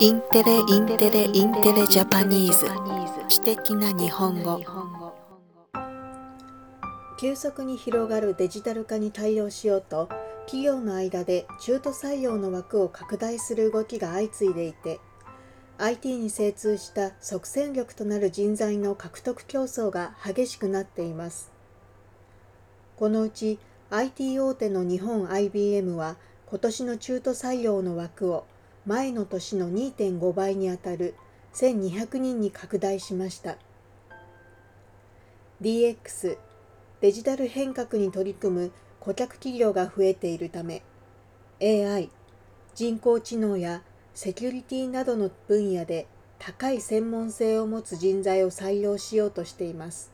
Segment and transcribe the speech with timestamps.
[0.00, 2.66] インテリインテリインテリ Japanese。
[3.28, 4.60] 知的な日本語。
[7.18, 10.08] 急速に広がるデジタル化に対応しようと
[10.46, 15.00] 企業の間で中途採用の枠を拡大する動きが相次いでいて
[15.78, 21.50] IT に精通した即戦力となる人材の獲得競争が激しくなっています。
[22.96, 23.58] このうち
[23.90, 26.14] IT 大手の日本 IBM は
[26.46, 28.46] 今年の中途採用の枠を
[28.88, 31.14] 前の年の2.5倍にあたる
[31.52, 33.58] 1200人に拡大しました。
[35.60, 36.38] DX
[37.02, 40.82] デジタル変革に取り組む顧客企業が増えているため
[41.60, 42.08] AI
[42.74, 43.82] 人工知能や
[44.14, 46.06] セキュリティなどの分野で
[46.38, 50.10] 高い専門性を持つ人材を採用しようとしています。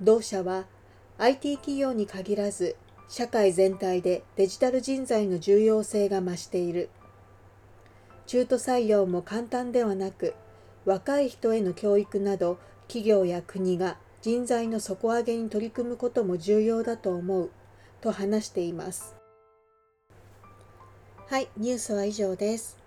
[0.00, 0.66] 同社は
[1.18, 2.76] IT 企業に限らず
[3.10, 6.90] 社会全体でデジタル人材の重要性が増している。
[8.28, 10.34] 中途採用も簡単ではなく
[10.84, 17.50] 若い人への教育など企業や国が人材の底上げに取り組むことも重要だと思う
[18.00, 19.16] と話しています。
[21.26, 22.79] はいニュースは以上です。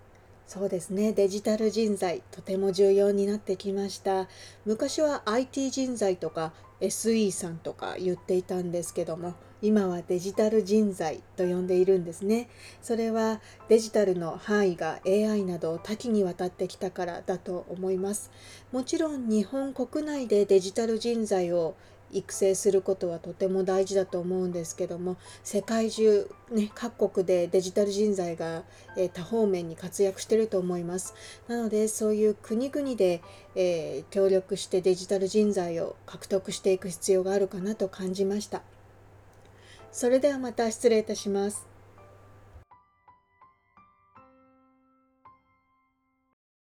[0.46, 1.12] そうですね。
[1.12, 4.28] デジタル人材とても重要になってきました。
[4.64, 12.50] 昔は IT 人材とか SE さんとか言っていたんですけども今はデジタル人材と呼んでいるんですね。
[12.82, 18.30] それはデジタルの範囲が AI など多岐にわたってきたからだと思います。
[18.70, 21.74] もちろん日本国内でデジタル人材を
[22.14, 28.62] 育成することはとても大事だと思うんですけども世界中、ね、各国でデジタル人材が、
[28.96, 31.14] えー、多方面に活躍してると思います。
[31.48, 33.20] なのでそういう国々で、
[33.54, 38.62] えー、協力してデジタル人材を獲得していく必要があるかなと感じました。
[39.92, 41.73] それではまた失礼いたします。